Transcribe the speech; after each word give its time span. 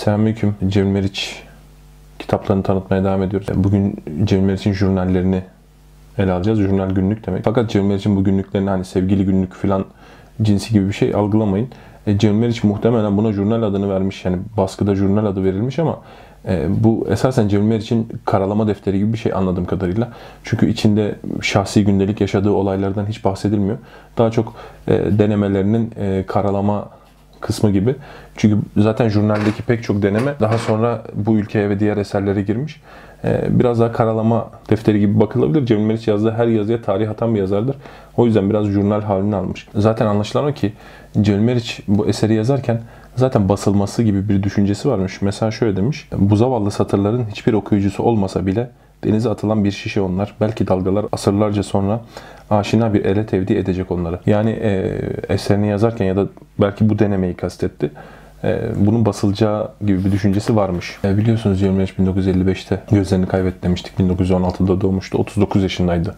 Selamünaleyküm. 0.00 0.54
Cemil 0.68 0.90
Meriç 0.90 1.42
kitaplarını 2.18 2.62
tanıtmaya 2.62 3.04
devam 3.04 3.22
ediyoruz. 3.22 3.48
Bugün 3.54 3.96
Cemil 4.24 4.44
Meriç'in 4.44 4.72
jurnallerini 4.72 5.42
ele 6.18 6.32
alacağız. 6.32 6.58
Jurnal 6.58 6.90
günlük 6.90 7.26
demek. 7.26 7.44
Fakat 7.44 7.70
Cemil 7.70 7.88
Meriç'in 7.88 8.16
bu 8.16 8.24
günlüklerini 8.24 8.70
hani 8.70 8.84
sevgili 8.84 9.24
günlük 9.24 9.54
falan 9.54 9.84
cinsi 10.42 10.72
gibi 10.72 10.88
bir 10.88 10.92
şey 10.92 11.14
algılamayın. 11.14 11.68
E, 12.06 12.18
Cemil 12.18 12.38
Meriç 12.38 12.64
muhtemelen 12.64 13.16
buna 13.16 13.32
jurnal 13.32 13.62
adını 13.62 13.90
vermiş. 13.90 14.24
Yani 14.24 14.38
baskıda 14.56 14.94
jurnal 14.94 15.26
adı 15.26 15.44
verilmiş 15.44 15.78
ama 15.78 16.00
e, 16.48 16.66
bu 16.84 17.06
esasen 17.10 17.48
Cemil 17.48 17.66
Meriç'in 17.66 18.08
karalama 18.24 18.66
defteri 18.66 18.98
gibi 18.98 19.12
bir 19.12 19.18
şey 19.18 19.32
anladığım 19.32 19.64
kadarıyla. 19.64 20.12
Çünkü 20.44 20.68
içinde 20.70 21.14
şahsi 21.42 21.84
gündelik 21.84 22.20
yaşadığı 22.20 22.50
olaylardan 22.50 23.06
hiç 23.06 23.24
bahsedilmiyor. 23.24 23.78
Daha 24.18 24.30
çok 24.30 24.54
e, 24.88 25.18
denemelerinin 25.18 25.92
e, 25.96 26.24
karalama 26.26 26.99
kısmı 27.40 27.70
gibi. 27.70 27.94
Çünkü 28.36 28.58
zaten 28.76 29.08
jurnaldeki 29.08 29.62
pek 29.62 29.82
çok 29.82 30.02
deneme 30.02 30.34
daha 30.40 30.58
sonra 30.58 31.02
bu 31.14 31.36
ülkeye 31.36 31.70
ve 31.70 31.80
diğer 31.80 31.96
eserlere 31.96 32.42
girmiş. 32.42 32.80
Ee, 33.24 33.44
biraz 33.50 33.80
daha 33.80 33.92
karalama 33.92 34.50
defteri 34.70 35.00
gibi 35.00 35.20
bakılabilir. 35.20 35.66
Cemil 35.66 35.84
Meriç 35.84 36.08
yazdığı 36.08 36.30
her 36.30 36.46
yazıya 36.46 36.82
tarih 36.82 37.10
atan 37.10 37.34
bir 37.34 37.40
yazardır. 37.40 37.76
O 38.16 38.26
yüzden 38.26 38.50
biraz 38.50 38.66
jurnal 38.66 39.02
halini 39.02 39.36
almış. 39.36 39.68
Zaten 39.74 40.06
anlaşılan 40.06 40.46
o 40.46 40.52
ki 40.52 40.72
Cemil 41.20 41.40
Meriç 41.40 41.80
bu 41.88 42.06
eseri 42.06 42.34
yazarken 42.34 42.80
zaten 43.16 43.48
basılması 43.48 44.02
gibi 44.02 44.28
bir 44.28 44.42
düşüncesi 44.42 44.88
varmış. 44.88 45.22
Mesela 45.22 45.50
şöyle 45.50 45.76
demiş. 45.76 46.08
Bu 46.16 46.36
zavallı 46.36 46.70
satırların 46.70 47.24
hiçbir 47.30 47.52
okuyucusu 47.52 48.02
olmasa 48.02 48.46
bile 48.46 48.70
denize 49.04 49.30
atılan 49.30 49.64
bir 49.64 49.70
şişe 49.70 50.00
onlar. 50.00 50.34
Belki 50.40 50.68
dalgalar 50.68 51.06
asırlarca 51.12 51.62
sonra 51.62 52.00
aşina 52.50 52.94
bir 52.94 53.04
ele 53.04 53.26
tevdi 53.26 53.54
edecek 53.54 53.90
onları. 53.90 54.18
Yani 54.26 54.50
e, 54.50 55.00
eserini 55.28 55.68
yazarken 55.68 56.04
ya 56.04 56.16
da 56.16 56.26
belki 56.60 56.88
bu 56.88 56.98
denemeyi 56.98 57.34
kastetti. 57.34 57.90
E, 58.44 58.60
bunun 58.76 59.06
basılacağı 59.06 59.68
gibi 59.86 60.04
bir 60.04 60.12
düşüncesi 60.12 60.56
varmış. 60.56 60.98
E, 61.04 61.16
biliyorsunuz 61.16 61.62
25 61.62 61.90
1955'te 61.90 62.80
gözlerini 62.90 63.26
kaybetti 63.26 63.62
demiştik. 63.62 63.98
1916'da 63.98 64.80
doğmuştu. 64.80 65.18
39 65.18 65.62
yaşındaydı 65.62 66.14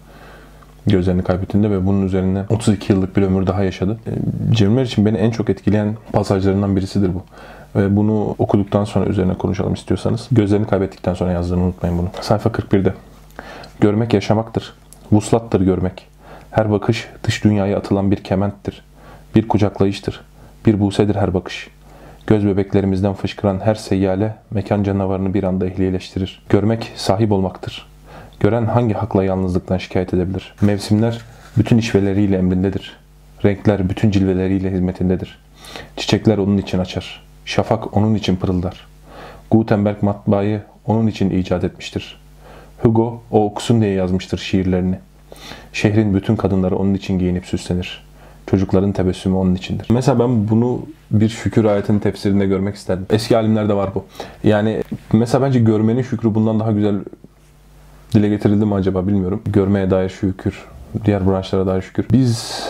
gözlerini 0.87 1.23
kaybettiğinde 1.23 1.71
ve 1.71 1.87
bunun 1.87 2.07
üzerine 2.07 2.45
32 2.51 2.93
yıllık 2.93 3.17
bir 3.17 3.23
ömür 3.23 3.47
daha 3.47 3.65
yaşadı. 3.65 3.99
E, 4.07 4.11
Cemil 4.55 4.83
için 4.83 5.07
beni 5.07 5.17
en 5.17 5.31
çok 5.31 5.51
etkileyen 5.51 5.97
pasajlarından 6.13 6.77
birisidir 6.77 7.11
bu. 7.15 7.23
Ve 7.77 7.97
bunu 7.97 8.35
okuduktan 8.39 8.85
sonra 8.85 9.07
üzerine 9.07 9.35
konuşalım 9.35 9.75
istiyorsanız. 9.75 10.29
Gözlerini 10.33 10.67
kaybettikten 10.67 11.15
sonra 11.15 11.33
yazdığını 11.33 11.63
unutmayın 11.63 11.99
bunu. 11.99 12.09
Sayfa 12.21 12.51
41'de. 12.51 12.95
Görmek 13.81 14.15
yaşamaktır. 14.15 14.75
Vuslattır 15.13 15.61
görmek. 15.61 16.12
Her 16.53 16.71
bakış 16.71 17.09
dış 17.25 17.45
dünyaya 17.45 17.79
atılan 17.79 18.11
bir 18.11 18.17
kementtir. 18.17 18.83
Bir 19.35 19.49
kucaklayıştır. 19.49 20.21
Bir 20.67 20.81
busedir 20.81 21.15
her 21.15 21.35
bakış. 21.35 21.69
Göz 22.27 22.47
bebeklerimizden 22.47 23.15
fışkıran 23.15 23.61
her 23.65 23.75
seyyale 23.75 24.35
mekan 24.51 24.83
canavarını 24.83 25.35
bir 25.35 25.45
anda 25.45 25.67
ehlileştirir. 25.67 26.43
Görmek 26.49 26.93
sahip 26.97 27.33
olmaktır. 27.33 27.87
Gören 28.41 28.67
hangi 28.67 28.95
hakla 28.95 29.25
yalnızlıktan 29.25 29.79
şikayet 29.79 30.15
edebilir? 30.15 30.55
Mevsimler 30.61 31.21
bütün 31.57 31.79
işveleriyle 31.79 32.37
emrindedir. 32.39 32.97
Renkler 33.45 33.89
bütün 33.89 34.11
cilveleriyle 34.11 34.73
hizmetindedir. 34.73 35.39
Çiçekler 35.97 36.39
onun 36.39 36.59
için 36.59 36.79
açar. 36.79 37.23
Şafak 37.45 37.97
onun 37.97 38.15
için 38.15 38.37
pırıldar. 38.37 38.87
Gutenberg 39.51 40.03
matbaayı 40.03 40.63
onun 40.87 41.07
için 41.07 41.31
icat 41.31 41.65
etmiştir. 41.65 42.21
Hugo 42.83 43.23
o 43.31 43.45
okusun 43.45 43.81
diye 43.81 43.93
yazmıştır 43.93 44.39
şiirlerini. 44.39 44.99
Şehrin 45.73 46.15
bütün 46.15 46.37
kadınları 46.37 46.77
onun 46.77 46.95
için 46.95 47.19
giyinip 47.19 47.47
süslenir. 47.47 48.05
Çocukların 48.47 48.93
tebessümü 48.93 49.37
onun 49.37 49.55
içindir. 49.55 49.87
Mesela 49.91 50.19
ben 50.19 50.49
bunu 50.49 50.87
bir 51.11 51.29
şükür 51.29 51.65
ayetinin 51.65 51.99
tefsirinde 51.99 52.47
görmek 52.47 52.75
isterdim. 52.75 53.07
Eski 53.11 53.37
alimlerde 53.37 53.75
var 53.75 53.91
bu. 53.95 54.05
Yani 54.45 54.83
mesela 55.13 55.47
bence 55.47 55.61
görmenin 55.61 56.03
şükrü 56.03 56.35
bundan 56.35 56.61
daha 56.61 56.73
güzel 56.73 56.95
dile 58.15 58.29
getirildi 58.29 58.65
mi 58.65 58.75
acaba 58.75 59.07
bilmiyorum. 59.07 59.43
Görmeye 59.47 59.91
dair 59.91 60.09
şükür, 60.09 60.65
diğer 61.05 61.27
branşlara 61.27 61.67
dair 61.67 61.83
şükür. 61.83 62.07
Biz 62.13 62.63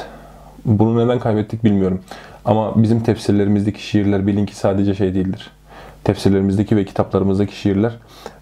bunu 0.65 1.07
neden 1.07 1.19
kaybettik 1.19 1.65
bilmiyorum. 1.65 2.01
Ama 2.45 2.83
bizim 2.83 3.01
tefsirlerimizdeki 3.01 3.87
şiirler 3.87 4.27
bilin 4.27 4.47
ki 4.47 4.57
sadece 4.57 4.95
şey 4.95 5.15
değildir. 5.15 5.51
Tefsirlerimizdeki 6.05 6.77
ve 6.77 6.85
kitaplarımızdaki 6.85 7.57
şiirler 7.57 7.99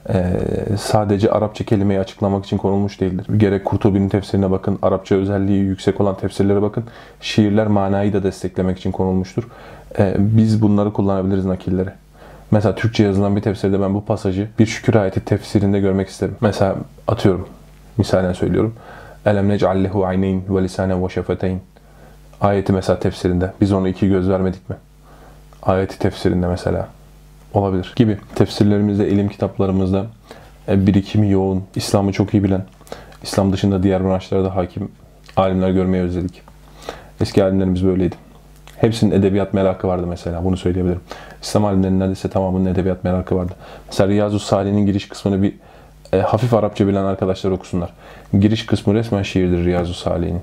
e, 0.09 0.41
sadece 0.79 1.31
Arapça 1.31 1.65
kelimeyi 1.65 2.01
açıklamak 2.01 2.45
için 2.45 2.57
konulmuş 2.59 3.01
değildir. 3.01 3.39
Gerek 3.39 3.65
Kurtubi'nin 3.65 4.09
tefsirine 4.09 4.51
bakın, 4.51 4.79
Arapça 4.83 5.15
özelliği 5.15 5.65
yüksek 5.65 6.01
olan 6.01 6.17
tefsirlere 6.17 6.63
bakın. 6.63 6.85
Şiirler 7.21 7.67
manayı 7.67 8.13
da 8.13 8.23
desteklemek 8.23 8.79
için 8.79 8.93
konulmuştur. 8.93 9.49
E, 9.99 10.15
biz 10.19 10.63
bunları 10.63 10.93
kullanabiliriz 10.93 11.45
nakilleri. 11.45 11.91
Mesela 12.51 12.75
Türkçe 12.75 13.05
yazılan 13.05 13.37
bir 13.37 13.43
tefsirde 13.43 13.81
ben 13.81 13.95
bu 13.95 14.05
pasajı 14.05 14.49
bir 14.59 14.67
şükür 14.67 14.95
ayeti 14.95 15.21
tefsirinde 15.21 15.81
görmek 15.81 16.09
isterim. 16.09 16.37
Mesela 16.41 16.77
atıyorum, 17.09 17.49
misalen 17.97 18.33
söylüyorum. 18.33 18.75
Elem 19.27 19.49
nec'allehu 19.49 20.07
ayneyn 20.07 20.43
ve 20.49 20.63
lisanen 20.63 21.05
ve 21.05 21.09
şefeteyn. 21.09 21.61
Ayeti 22.41 22.73
mesela 22.73 22.99
tefsirinde. 22.99 23.53
Biz 23.61 23.73
onu 23.73 23.89
iki 23.89 24.09
göz 24.09 24.29
vermedik 24.29 24.71
mi? 24.71 24.77
Ayeti 25.63 25.99
tefsirinde 25.99 26.47
mesela. 26.47 26.89
Olabilir 27.55 27.93
gibi. 27.97 28.19
Tefsirlerimizde, 28.35 29.09
ilim 29.09 29.29
kitaplarımızda 29.29 30.07
e, 30.69 30.87
birikimi 30.87 31.31
yoğun, 31.31 31.65
İslam'ı 31.75 32.13
çok 32.13 32.35
iyi 32.35 32.45
bilen, 32.45 32.65
İslam 33.23 33.53
dışında 33.53 33.83
diğer 33.83 34.05
branşlara 34.05 34.45
da 34.45 34.57
hakim 34.57 34.89
alimler 35.37 35.71
görmeyi 35.71 36.03
özledik. 36.03 36.43
Eski 37.21 37.45
alimlerimiz 37.45 37.87
böyleydi. 37.87 38.17
Hepsinin 38.77 39.11
edebiyat 39.11 39.55
merakı 39.55 39.89
vardı 39.89 40.07
mesela. 40.07 40.45
Bunu 40.45 40.57
söyleyebilirim. 40.57 41.01
İslam 41.43 41.65
alimlerinin 41.65 42.01
neredeyse 42.01 42.29
tamamının 42.29 42.67
edebiyat 42.67 43.05
merakı 43.05 43.37
vardı. 43.37 43.53
Mesela 43.87 44.09
Riyazu 44.09 44.39
Salih'in 44.39 44.87
giriş 44.87 45.09
kısmını 45.09 45.43
bir 45.43 45.55
e, 46.13 46.21
hafif 46.21 46.55
Arapça 46.55 46.87
bilen 46.87 47.05
arkadaşlar 47.05 47.51
okusunlar. 47.51 47.93
Giriş 48.41 48.67
kısmı 48.67 48.95
resmen 48.95 49.23
şiirdir 49.23 49.65
Riyazu 49.65 49.95
Salih'in 49.95 50.41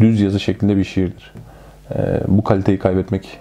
düz 0.00 0.20
yazı 0.20 0.40
şeklinde 0.40 0.76
bir 0.76 0.84
şiirdir. 0.84 1.32
E, 1.94 2.20
bu 2.28 2.44
kaliteyi 2.44 2.78
kaybetmek 2.78 3.38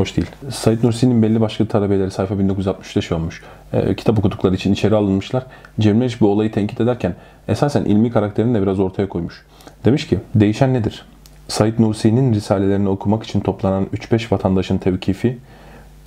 hoş 0.00 0.16
değil. 0.16 0.28
Said 0.50 0.84
Nursi'nin 0.84 1.22
belli 1.22 1.40
başlı 1.40 1.66
talebeleri 1.66 2.10
sayfa 2.10 2.34
1960'ta 2.34 3.00
şey 3.00 3.16
olmuş. 3.16 3.42
E, 3.72 3.94
kitap 3.94 4.18
okudukları 4.18 4.54
için 4.54 4.72
içeri 4.72 4.94
alınmışlar. 4.94 5.46
Cemil 5.80 6.12
bu 6.20 6.28
olayı 6.28 6.52
tenkit 6.52 6.80
ederken 6.80 7.14
esasen 7.48 7.84
ilmi 7.84 8.10
karakterini 8.10 8.54
de 8.54 8.62
biraz 8.62 8.80
ortaya 8.80 9.08
koymuş. 9.08 9.46
Demiş 9.84 10.06
ki, 10.06 10.18
değişen 10.34 10.74
nedir? 10.74 11.04
Said 11.48 11.78
Nursi'nin 11.78 12.34
risalelerini 12.34 12.88
okumak 12.88 13.22
için 13.22 13.40
toplanan 13.40 13.86
3-5 13.94 14.32
vatandaşın 14.32 14.78
tevkifi, 14.78 15.38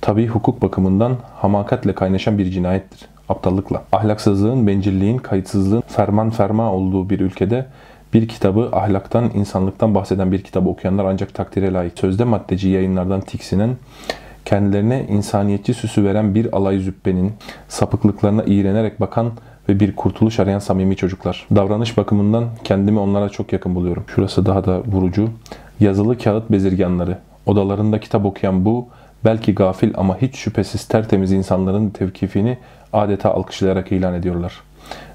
tabi 0.00 0.26
hukuk 0.26 0.62
bakımından 0.62 1.16
hamakatle 1.34 1.94
kaynaşan 1.94 2.38
bir 2.38 2.50
cinayettir. 2.50 3.08
Aptallıkla. 3.28 3.82
Ahlaksızlığın, 3.92 4.66
bencilliğin, 4.66 5.18
kayıtsızlığın 5.18 5.82
ferman 5.88 6.30
ferma 6.30 6.72
olduğu 6.72 7.10
bir 7.10 7.20
ülkede 7.20 7.66
bir 8.14 8.28
kitabı 8.28 8.68
ahlaktan, 8.72 9.30
insanlıktan 9.34 9.94
bahseden 9.94 10.32
bir 10.32 10.42
kitabı 10.42 10.68
okuyanlar 10.68 11.04
ancak 11.04 11.34
takdire 11.34 11.72
layık. 11.72 11.98
Sözde 11.98 12.24
maddeci 12.24 12.68
yayınlardan 12.68 13.20
tiksinen, 13.20 13.76
kendilerine 14.44 15.06
insaniyetçi 15.08 15.74
süsü 15.74 16.04
veren 16.04 16.34
bir 16.34 16.56
alay 16.56 16.78
zübbenin, 16.78 17.32
sapıklıklarına 17.68 18.42
iğrenerek 18.46 19.00
bakan 19.00 19.32
ve 19.68 19.80
bir 19.80 19.96
kurtuluş 19.96 20.40
arayan 20.40 20.58
samimi 20.58 20.96
çocuklar. 20.96 21.46
Davranış 21.54 21.96
bakımından 21.96 22.44
kendimi 22.64 22.98
onlara 22.98 23.28
çok 23.28 23.52
yakın 23.52 23.74
buluyorum. 23.74 24.04
Şurası 24.14 24.46
daha 24.46 24.64
da 24.64 24.80
vurucu. 24.80 25.28
Yazılı 25.80 26.18
kağıt 26.18 26.50
bezirganları. 26.50 27.18
Odalarında 27.46 28.00
kitap 28.00 28.24
okuyan 28.24 28.64
bu, 28.64 28.88
belki 29.24 29.54
gafil 29.54 29.92
ama 29.96 30.20
hiç 30.20 30.36
şüphesiz 30.36 30.84
tertemiz 30.84 31.32
insanların 31.32 31.90
tevkifini 31.90 32.58
adeta 32.92 33.34
alkışlayarak 33.34 33.92
ilan 33.92 34.14
ediyorlar. 34.14 34.52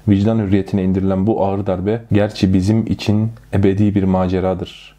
Vicdan 0.08 0.38
hürriyetine 0.38 0.84
indirilen 0.84 1.26
bu 1.26 1.44
ağır 1.44 1.66
darbe 1.66 2.02
gerçi 2.12 2.54
bizim 2.54 2.86
için 2.86 3.32
ebedi 3.54 3.94
bir 3.94 4.02
maceradır. 4.02 4.96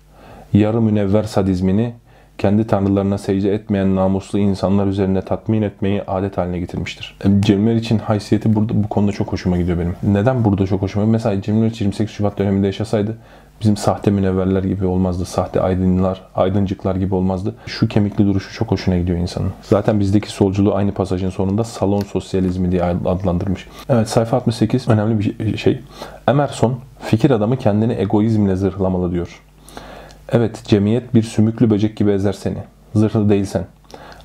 Yarı 0.54 0.82
münevver 0.82 1.24
sadizmini 1.24 1.94
kendi 2.42 2.68
tanrılarına 2.68 3.18
secde 3.18 3.54
etmeyen 3.54 3.96
namuslu 3.96 4.40
insanlar 4.40 4.88
üzerine 4.88 5.22
tatmin 5.22 5.62
etmeyi 5.62 6.04
adet 6.04 6.38
haline 6.38 6.60
getirmiştir. 6.60 7.18
Cemil 7.40 7.76
için 7.76 8.00
haysiyeti 8.00 8.56
burada 8.56 8.84
bu 8.84 8.88
konuda 8.88 9.12
çok 9.12 9.32
hoşuma 9.32 9.58
gidiyor 9.58 9.80
benim. 9.80 9.96
Neden 10.04 10.46
burada 10.46 10.66
çok 10.66 10.82
hoşuma 10.82 11.06
gidiyor? 11.06 11.14
Mesela 11.14 11.42
Cemil 11.42 11.64
28 11.80 12.10
Şubat 12.10 12.38
döneminde 12.38 12.68
yaşasaydı 12.68 13.18
bizim 13.62 13.78
sahte 13.78 14.12
münevverler 14.12 14.64
gibi 14.64 14.86
olmazdı. 14.86 15.26
Sahte 15.26 15.62
aydınlar, 15.62 16.22
aydıncıklar 16.36 16.96
gibi 16.96 17.16
olmazdı. 17.16 17.56
Şu 17.66 17.88
kemikli 17.88 18.26
duruşu 18.26 18.54
çok 18.54 18.72
hoşuna 18.72 18.98
gidiyor 18.98 19.18
insanın. 19.18 19.52
Zaten 19.62 20.00
bizdeki 20.00 20.32
solculuğu 20.32 20.76
aynı 20.76 20.92
pasajın 20.92 21.30
sonunda 21.30 21.64
salon 21.64 22.02
sosyalizmi 22.02 22.72
diye 22.72 22.84
adlandırmış. 22.84 23.68
Evet 23.90 24.10
sayfa 24.10 24.38
68 24.38 24.88
önemli 24.88 25.20
bir 25.20 25.58
şey. 25.58 25.80
Emerson 26.28 26.80
fikir 27.00 27.32
adamı 27.32 27.58
kendini 27.58 27.94
egoizmle 27.94 28.56
zırhlamalı 28.56 29.12
diyor. 29.12 29.42
Evet 30.34 30.64
cemiyet 30.66 31.16
bir 31.16 31.24
sümüklü 31.24 31.70
böcek 31.70 31.98
gibi 31.98 32.12
ezer 32.12 32.34
seni. 32.34 32.58
Zırhlı 32.96 33.30
değilsen. 33.30 33.66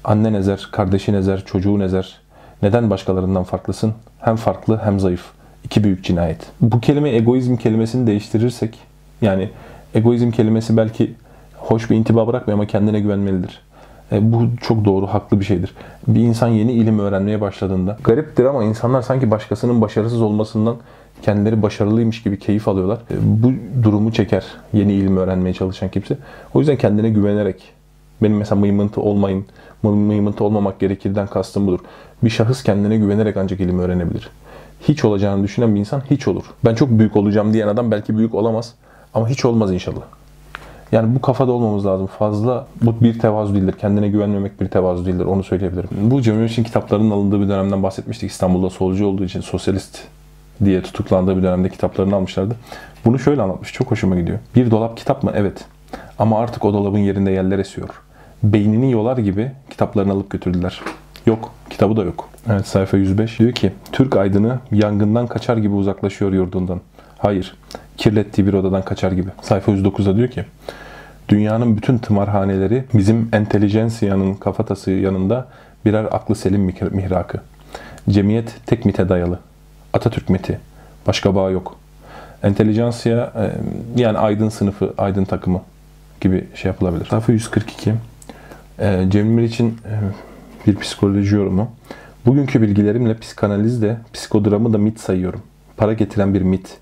Annen 0.05 0.35
ezer, 0.35 0.69
kardeşin 0.73 1.15
ezer, 1.15 1.45
çocuğun 1.45 1.81
ezer. 1.81 2.21
Neden 2.63 2.91
başkalarından 2.91 3.45
farklısın? 3.45 3.95
Hem 4.19 4.37
farklı 4.37 4.81
hem 4.85 5.01
zayıf. 5.01 5.25
İki 5.65 5.85
büyük 5.85 6.05
cinayet. 6.05 6.47
Bu 6.61 6.81
kelime 6.81 7.11
egoizm 7.11 7.57
kelimesini 7.57 8.07
değiştirirsek 8.07 8.79
yani 9.23 9.51
egoizm 9.95 10.31
kelimesi 10.31 10.77
belki 10.77 11.15
hoş 11.57 11.91
bir 11.91 11.97
intiba 11.97 12.27
bırakmıyor 12.27 12.59
ama 12.59 12.67
kendine 12.67 13.01
güvenmelidir. 13.01 13.63
E, 14.13 14.33
bu 14.33 14.43
çok 14.61 14.85
doğru, 14.85 15.07
haklı 15.07 15.41
bir 15.41 15.45
şeydir. 15.45 15.75
Bir 16.09 16.21
insan 16.21 16.49
yeni 16.49 16.73
ilim 16.73 16.99
öğrenmeye 16.99 17.41
başladığında 17.41 17.99
gariptir 18.05 18.45
ama 18.45 18.65
insanlar 18.65 19.03
sanki 19.03 19.31
başkasının 19.31 19.81
başarısız 19.81 20.23
olmasından 20.23 20.77
kendileri 21.23 21.63
başarılıymış 21.63 22.23
gibi 22.23 22.39
keyif 22.39 22.69
alıyorlar. 22.69 22.99
E, 23.11 23.15
bu 23.21 23.53
durumu 23.83 24.13
çeker 24.13 24.45
yeni 24.73 24.93
ilim 24.93 25.17
öğrenmeye 25.17 25.53
çalışan 25.55 25.89
kimse. 25.89 26.19
O 26.55 26.59
yüzden 26.59 26.77
kendine 26.77 27.11
güvenerek 27.11 27.73
benim 28.23 28.37
mesela 28.37 28.61
mıymıntı 28.61 29.01
olmayın, 29.01 29.47
mıymıntı 29.83 30.45
olmamak 30.45 30.81
gerekirden 30.81 31.27
kastım 31.27 31.67
budur. 31.67 31.81
Bir 32.23 32.31
şahıs 32.31 32.63
kendine 32.63 32.97
güvenerek 32.97 33.37
ancak 33.37 33.61
ilim 33.61 33.79
öğrenebilir. 33.79 34.31
Hiç 34.89 35.05
olacağını 35.05 35.45
düşünen 35.45 35.75
bir 35.75 35.81
insan 35.81 36.03
hiç 36.11 36.29
olur. 36.29 36.45
Ben 36.65 36.75
çok 36.75 36.91
büyük 36.91 37.17
olacağım 37.17 37.53
diyen 37.53 37.69
adam 37.69 37.91
belki 37.91 38.19
büyük 38.19 38.35
olamaz 38.35 38.75
ama 39.15 39.29
hiç 39.29 39.45
olmaz 39.45 39.73
inşallah. 39.73 40.03
Yani 40.93 41.15
bu 41.15 41.21
kafada 41.21 41.53
olmamız 41.53 41.87
lazım. 41.87 42.07
Fazla 42.07 42.67
bu 42.83 43.01
bir 43.01 43.19
tevazu 43.19 43.55
değildir. 43.55 43.75
Kendine 43.81 44.09
güvenmemek 44.09 44.61
bir 44.61 44.69
tevazu 44.69 45.07
değildir. 45.07 45.25
Onu 45.25 45.45
söyleyebilirim. 45.45 45.89
Bu 45.93 46.23
Cemil 46.23 46.45
için 46.45 46.65
kitaplarının 46.65 47.11
alındığı 47.11 47.41
bir 47.41 47.49
dönemden 47.49 47.83
bahsetmiştik. 47.83 48.31
İstanbul'da 48.31 48.71
solcu 48.71 49.07
olduğu 49.07 49.25
için 49.25 49.41
sosyalist 49.41 49.99
diye 50.65 50.83
tutuklandığı 50.83 51.37
bir 51.37 51.43
dönemde 51.43 51.69
kitaplarını 51.69 52.17
almışlardı. 52.17 52.55
Bunu 53.05 53.19
şöyle 53.19 53.43
anlatmış. 53.43 53.73
Çok 53.73 53.91
hoşuma 53.91 54.17
gidiyor. 54.17 54.39
Bir 54.57 54.71
dolap 54.71 54.97
kitap 54.97 55.23
mı? 55.23 55.33
Evet. 55.35 55.65
Ama 56.19 56.39
artık 56.39 56.65
o 56.65 56.73
dolabın 56.73 56.99
yerinde 56.99 57.31
yerler 57.31 57.59
esiyor. 57.59 57.89
Beynini 58.43 58.93
yolar 58.93 59.19
gibi 59.19 59.53
kitaplarını 59.71 60.13
alıp 60.13 60.31
götürdüler. 60.31 60.81
Yok. 61.27 61.51
Kitabı 61.71 61.97
da 61.97 62.03
yok. 62.05 62.29
Evet 62.51 62.67
sayfa 62.67 62.97
105 62.97 63.39
diyor 63.39 63.53
ki 63.53 63.73
Türk 63.93 64.17
aydını 64.17 64.59
yangından 64.73 65.27
kaçar 65.27 65.57
gibi 65.57 65.75
uzaklaşıyor 65.75 66.33
yurdundan. 66.33 66.81
Hayır. 67.19 67.55
Kirlettiği 67.97 68.47
bir 68.47 68.53
odadan 68.53 68.83
kaçar 68.83 69.13
gibi. 69.13 69.29
Sayfa 69.43 69.73
109'da 69.73 70.17
diyor 70.17 70.29
ki 70.29 70.45
Dünyanın 71.29 71.77
bütün 71.77 71.99
tımarhaneleri 71.99 72.85
bizim 72.95 73.29
entelijensiyanın 73.33 74.35
kafatası 74.35 74.91
yanında 74.91 75.49
birer 75.85 76.05
aklı 76.05 76.35
selim 76.35 76.63
mihrakı. 76.91 77.41
Cemiyet 78.11 78.57
tek 78.67 78.85
mite 78.85 79.09
dayalı. 79.09 79.39
Atatürk 79.93 80.31
miti. 80.31 80.59
Başka 81.07 81.35
bağ 81.35 81.51
yok. 81.51 81.77
Entelijansiya 82.43 83.33
e, 83.37 83.53
yani 84.01 84.19
aydın 84.19 84.49
sınıfı, 84.49 84.95
aydın 84.99 85.25
takımı 85.25 85.63
gibi 86.21 86.45
şey 86.55 86.69
yapılabilir. 86.69 87.07
Sayfa 87.07 87.33
142. 87.33 87.95
E, 88.79 89.07
Cemil 89.11 89.45
için 89.45 89.69
e, 89.69 89.93
bir 90.67 90.77
psikoloji 90.77 91.35
yorumu. 91.35 91.71
Bugünkü 92.27 92.63
bilgilerimle 92.63 93.19
psikanalizde 93.19 93.97
psikodramı 94.13 94.73
da 94.73 94.79
mit 94.79 95.01
sayıyorum. 95.01 95.43
Para 95.77 95.93
getiren 95.93 96.35
bir 96.35 96.43
mit. 96.43 96.79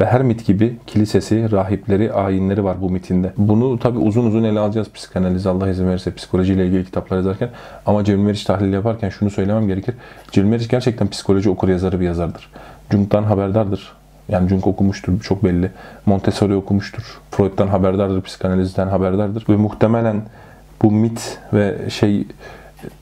Ve 0.00 0.06
her 0.06 0.22
mit 0.22 0.46
gibi 0.46 0.76
kilisesi, 0.86 1.52
rahipleri, 1.52 2.12
ayinleri 2.12 2.64
var 2.64 2.80
bu 2.80 2.90
mitinde. 2.90 3.32
Bunu 3.36 3.78
tabi 3.78 3.98
uzun 3.98 4.26
uzun 4.26 4.44
ele 4.44 4.58
alacağız 4.58 4.90
psikanaliz 4.94 5.46
Allah 5.46 5.68
izin 5.68 5.88
verirse 5.88 6.14
psikolojiyle 6.14 6.66
ilgili 6.66 6.84
kitaplar 6.84 7.16
yazarken. 7.16 7.50
Ama 7.86 8.04
Cemil 8.04 8.24
Meriç 8.24 8.44
tahlil 8.44 8.72
yaparken 8.72 9.08
şunu 9.08 9.30
söylemem 9.30 9.68
gerekir. 9.68 9.94
Cemil 10.32 10.48
Meriç 10.48 10.68
gerçekten 10.68 11.08
psikoloji 11.08 11.50
okur 11.50 11.68
yazarı 11.68 12.00
bir 12.00 12.06
yazardır. 12.06 12.50
Jung'dan 12.90 13.22
haberdardır. 13.22 13.92
Yani 14.28 14.48
Jung 14.48 14.66
okumuştur 14.66 15.20
çok 15.20 15.44
belli. 15.44 15.70
Montessori 16.06 16.54
okumuştur. 16.54 17.20
Freud'dan 17.30 17.68
haberdardır, 17.68 18.22
psikanalizden 18.22 18.88
haberdardır. 18.88 19.44
Ve 19.48 19.56
muhtemelen 19.56 20.22
bu 20.82 20.90
mit 20.90 21.38
ve 21.52 21.90
şey 21.90 22.26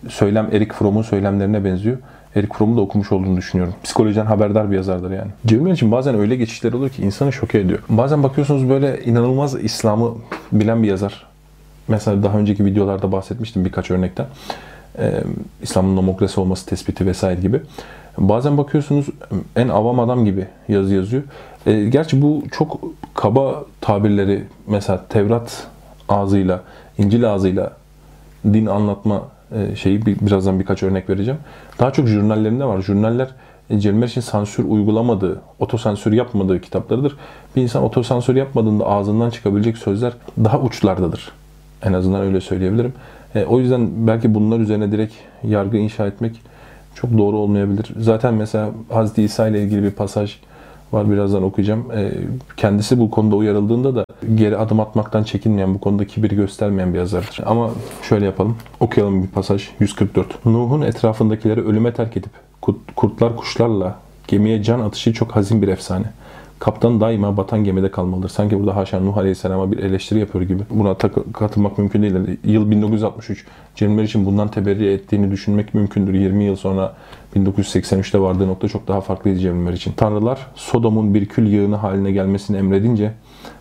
söylem 0.08 0.48
Erik 0.52 0.72
Fromm'un 0.72 1.02
söylemlerine 1.02 1.64
benziyor. 1.64 1.98
Erik 2.36 2.54
Fromm'u 2.54 2.76
da 2.76 2.80
okumuş 2.80 3.12
olduğunu 3.12 3.36
düşünüyorum. 3.36 3.74
Psikolojiden 3.84 4.26
haberdar 4.26 4.70
bir 4.70 4.76
yazardır 4.76 5.10
yani. 5.10 5.30
Cemil 5.46 5.72
için 5.72 5.92
bazen 5.92 6.18
öyle 6.18 6.36
geçişler 6.36 6.72
olur 6.72 6.90
ki 6.90 7.02
insanı 7.02 7.32
şoke 7.32 7.58
ediyor. 7.58 7.78
Bazen 7.88 8.22
bakıyorsunuz 8.22 8.68
böyle 8.68 9.04
inanılmaz 9.04 9.64
İslam'ı 9.64 10.14
bilen 10.52 10.82
bir 10.82 10.88
yazar. 10.88 11.26
Mesela 11.88 12.22
daha 12.22 12.38
önceki 12.38 12.64
videolarda 12.64 13.12
bahsetmiştim 13.12 13.64
birkaç 13.64 13.90
örnekten. 13.90 14.26
Ee, 14.98 15.22
İslam'ın 15.62 15.96
demokrasi 15.96 16.40
olması 16.40 16.66
tespiti 16.66 17.06
vesaire 17.06 17.40
gibi. 17.40 17.60
Bazen 18.18 18.58
bakıyorsunuz 18.58 19.06
en 19.56 19.68
avam 19.68 20.00
adam 20.00 20.24
gibi 20.24 20.46
yazı 20.68 20.94
yazıyor. 20.94 21.22
E, 21.66 21.84
gerçi 21.84 22.22
bu 22.22 22.42
çok 22.52 22.80
kaba 23.14 23.64
tabirleri 23.80 24.44
mesela 24.66 25.04
Tevrat 25.08 25.66
ağzıyla, 26.08 26.60
İncil 26.98 27.32
ağzıyla 27.34 27.72
din 28.44 28.66
anlatma 28.66 29.22
e, 29.52 29.76
şeyi 29.76 30.06
birazdan 30.06 30.60
birkaç 30.60 30.82
örnek 30.82 31.10
vereceğim. 31.10 31.40
Daha 31.80 31.92
çok 31.92 32.08
jurnallerinde 32.08 32.64
var. 32.64 32.80
Jurnaller 32.80 33.28
e, 33.70 33.80
Cemil 33.80 34.02
için 34.02 34.20
sansür 34.20 34.64
uygulamadığı, 34.64 35.40
otosansür 35.58 36.12
yapmadığı 36.12 36.60
kitaplarıdır. 36.60 37.16
Bir 37.56 37.62
insan 37.62 37.82
otosansür 37.82 38.36
yapmadığında 38.36 38.86
ağzından 38.86 39.30
çıkabilecek 39.30 39.78
sözler 39.78 40.12
daha 40.44 40.60
uçlardadır. 40.60 41.32
En 41.82 41.92
azından 41.92 42.22
öyle 42.22 42.40
söyleyebilirim. 42.40 42.92
E, 43.34 43.44
o 43.44 43.60
yüzden 43.60 44.06
belki 44.06 44.34
bunlar 44.34 44.58
üzerine 44.60 44.92
direkt 44.92 45.14
yargı 45.42 45.76
inşa 45.76 46.06
etmek 46.06 46.40
çok 46.94 47.18
doğru 47.18 47.36
olmayabilir. 47.36 47.90
Zaten 47.98 48.34
mesela 48.34 48.70
Hazreti 48.88 49.22
İsa 49.22 49.48
ile 49.48 49.62
ilgili 49.62 49.82
bir 49.82 49.90
pasaj 49.90 50.36
var 50.94 51.10
birazdan 51.10 51.42
okuyacağım. 51.42 51.92
E, 51.92 52.12
kendisi 52.56 52.98
bu 52.98 53.10
konuda 53.10 53.36
uyarıldığında 53.36 53.94
da 53.94 54.04
geri 54.34 54.56
adım 54.56 54.80
atmaktan 54.80 55.22
çekinmeyen, 55.22 55.74
bu 55.74 55.80
konuda 55.80 56.06
kibir 56.06 56.30
göstermeyen 56.30 56.94
bir 56.94 56.98
yazardır. 56.98 57.40
Ama 57.46 57.70
şöyle 58.02 58.24
yapalım. 58.24 58.56
Okuyalım 58.80 59.22
bir 59.22 59.28
pasaj. 59.28 59.68
144. 59.80 60.46
Nuh'un 60.46 60.82
etrafındakileri 60.82 61.60
ölüme 61.60 61.94
terk 61.94 62.16
edip 62.16 62.30
kurtlar 62.96 63.36
kuşlarla 63.36 63.98
gemiye 64.28 64.62
can 64.62 64.80
atışı 64.80 65.12
çok 65.12 65.36
hazin 65.36 65.62
bir 65.62 65.68
efsane. 65.68 66.06
Kaptan 66.64 67.00
daima 67.00 67.36
batan 67.36 67.64
gemide 67.64 67.90
kalmalıdır. 67.90 68.28
Sanki 68.28 68.58
burada 68.58 68.76
haşa 68.76 69.00
Nuh 69.00 69.16
Aleyhisselam'a 69.16 69.72
bir 69.72 69.78
eleştiri 69.78 70.18
yapıyor 70.18 70.44
gibi. 70.44 70.62
Buna 70.70 70.96
katılmak 71.32 71.78
mümkün 71.78 72.02
değil. 72.02 72.38
Yıl 72.44 72.70
1963. 72.70 73.46
Cemil 73.74 74.04
için 74.04 74.26
bundan 74.26 74.48
teberri 74.48 74.92
ettiğini 74.92 75.30
düşünmek 75.30 75.74
mümkündür. 75.74 76.14
20 76.14 76.44
yıl 76.44 76.56
sonra 76.56 76.94
1983'te 77.36 78.20
vardığı 78.20 78.48
nokta 78.48 78.68
çok 78.68 78.88
daha 78.88 79.00
farklıydı 79.00 79.38
Cemil 79.38 79.72
için. 79.72 79.92
Tanrılar 79.92 80.46
Sodom'un 80.54 81.14
bir 81.14 81.26
kül 81.26 81.46
yığını 81.46 81.76
haline 81.76 82.12
gelmesini 82.12 82.56
emredince 82.56 83.12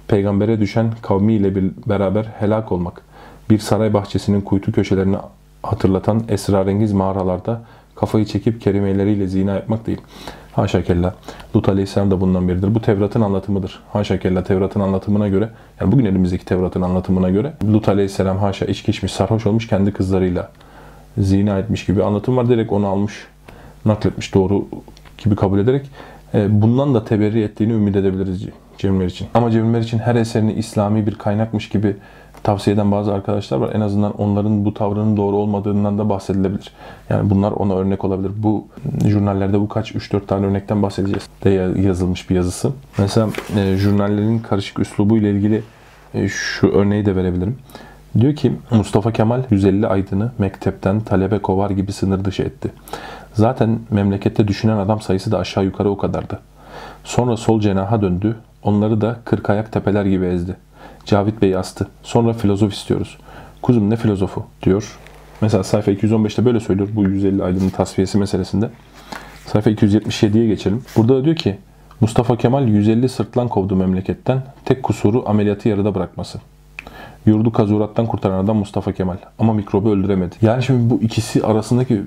peygambere 0.08 0.60
düşen 0.60 0.92
kavmiyle 1.02 1.56
bir 1.56 1.72
beraber 1.88 2.24
helak 2.40 2.72
olmak, 2.72 3.02
bir 3.50 3.60
saray 3.60 3.94
bahçesinin 3.94 4.42
kuytu 4.42 4.72
köşelerini 4.72 5.18
hatırlatan 5.64 6.24
esrarengiz 6.30 6.94
mağaralarda 6.94 7.62
kafayı 7.96 8.26
çekip 8.26 8.62
kelimeleriyle 8.62 9.28
zina 9.28 9.52
yapmak 9.52 9.88
değil. 9.88 10.02
Haşa 10.54 10.84
kella. 10.84 11.16
Lut 11.56 11.70
Aleyhisselam 11.70 12.12
da 12.12 12.22
bundan 12.22 12.48
biridir. 12.48 12.76
Bu 12.76 12.82
Tevrat'ın 12.82 13.22
anlatımıdır. 13.22 13.80
Haşa 13.94 14.20
kella 14.20 14.44
Tevrat'ın 14.44 14.80
anlatımına 14.80 15.28
göre, 15.28 15.50
yani 15.82 15.92
bugün 15.92 16.06
elimizdeki 16.06 16.46
Tevrat'ın 16.46 16.82
anlatımına 16.82 17.30
göre 17.30 17.54
Lut 17.74 17.90
Aleyhisselam 17.90 18.38
haşa 18.38 18.66
içki 18.66 18.92
içmiş, 18.92 19.12
sarhoş 19.12 19.46
olmuş 19.46 19.68
kendi 19.68 19.94
kızlarıyla 19.94 20.52
zina 21.18 21.60
etmiş 21.60 21.86
gibi 21.86 22.04
anlatım 22.04 22.38
var. 22.38 22.50
Direkt 22.50 22.72
onu 22.72 22.88
almış, 22.88 23.14
nakletmiş 23.86 24.34
doğru 24.34 24.66
gibi 25.18 25.36
kabul 25.36 25.60
ederek 25.60 25.90
e, 26.34 26.62
bundan 26.62 26.94
da 26.94 27.06
teberri 27.06 27.42
ettiğini 27.42 27.74
ümit 27.74 27.96
edebiliriz 27.96 28.44
Cemil 28.84 29.06
için. 29.06 29.28
Ama 29.34 29.52
Cemil 29.52 29.80
için 29.80 30.00
her 30.00 30.16
eserini 30.16 30.54
İslami 30.54 31.08
bir 31.08 31.16
kaynakmış 31.16 31.70
gibi 31.70 31.96
tavsiye 32.44 32.74
eden 32.74 32.92
bazı 32.92 33.14
arkadaşlar 33.14 33.58
var. 33.58 33.72
En 33.74 33.82
azından 33.82 34.14
onların 34.22 34.66
bu 34.66 34.74
tavrının 34.74 35.18
doğru 35.18 35.36
olmadığından 35.36 35.98
da 35.98 36.10
bahsedilebilir. 36.10 36.72
Yani 37.10 37.30
bunlar 37.30 37.52
ona 37.52 37.76
örnek 37.76 38.06
olabilir. 38.06 38.32
Bu 38.38 38.68
jurnallerde 39.08 39.60
bu 39.60 39.70
kaç 39.70 39.92
3-4 39.92 40.26
tane 40.26 40.46
örnekten 40.46 40.82
bahsedeceğiz. 40.82 41.28
De 41.44 41.50
yazılmış 41.82 42.30
bir 42.30 42.36
yazısı. 42.36 42.72
Mesela 42.98 43.30
e, 43.58 43.76
jurnallerin 43.78 44.40
karışık 44.40 44.80
üslubu 44.80 45.18
ile 45.18 45.32
ilgili 45.32 45.64
e, 46.14 46.28
şu 46.28 46.68
örneği 46.68 47.06
de 47.06 47.16
verebilirim. 47.16 47.58
Diyor 48.20 48.36
ki 48.36 48.54
Mustafa 48.72 49.12
Kemal 49.12 49.42
150 49.50 49.88
aydını 49.88 50.32
mektepten 50.38 51.00
talebe 51.00 51.40
kovar 51.40 51.70
gibi 51.70 51.92
sınır 51.92 52.26
dışı 52.26 52.44
etti. 52.44 52.72
Zaten 53.34 53.80
memlekette 53.90 54.48
düşünen 54.48 54.78
adam 54.78 55.02
sayısı 55.02 55.32
da 55.32 55.40
aşağı 55.40 55.66
yukarı 55.66 55.90
o 55.90 55.98
kadardı. 55.98 56.40
Sonra 57.04 57.38
sol 57.38 57.60
cenaha 57.60 58.02
döndü. 58.02 58.36
Onları 58.64 59.02
da 59.02 59.20
kırk 59.26 59.50
ayak 59.50 59.72
tepeler 59.72 60.06
gibi 60.06 60.26
ezdi. 60.26 60.56
Cavit 61.06 61.42
Bey 61.42 61.56
astı. 61.56 61.88
Sonra 62.04 62.34
filozof 62.34 62.74
istiyoruz. 62.74 63.18
Kuzum 63.62 63.90
ne 63.90 63.96
filozofu 63.96 64.46
diyor. 64.64 64.98
Mesela 65.42 65.64
sayfa 65.64 65.92
215'te 65.92 66.46
böyle 66.46 66.60
söylüyor 66.60 66.90
bu 66.94 67.04
150 67.04 67.44
aydının 67.44 67.70
tasfiyesi 67.70 68.18
meselesinde. 68.18 68.70
Sayfa 69.46 69.70
277'ye 69.70 70.48
geçelim. 70.48 70.82
Burada 70.98 71.16
da 71.16 71.26
diyor 71.26 71.36
ki 71.36 71.58
Mustafa 72.02 72.38
Kemal 72.38 72.68
150 72.68 73.10
sırtlan 73.10 73.48
kovdu 73.48 73.76
memleketten. 73.76 74.42
Tek 74.66 74.84
kusuru 74.84 75.24
ameliyatı 75.28 75.70
yarıda 75.70 75.96
bırakması. 75.96 76.40
Yurdu 77.26 77.52
kazurattan 77.52 78.06
kurtaran 78.06 78.44
adam 78.44 78.58
Mustafa 78.58 78.92
Kemal. 78.92 79.18
Ama 79.40 79.54
mikrobu 79.54 79.92
öldüremedi. 79.92 80.36
Yani 80.42 80.64
şimdi 80.64 80.90
bu 80.90 81.02
ikisi 81.02 81.44
arasındaki 81.46 82.02